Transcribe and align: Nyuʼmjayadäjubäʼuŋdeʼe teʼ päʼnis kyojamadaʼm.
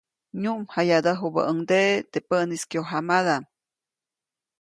Nyuʼmjayadäjubäʼuŋdeʼe 0.41 1.83
teʼ 2.11 2.25
päʼnis 2.29 2.63
kyojamadaʼm. 2.69 3.43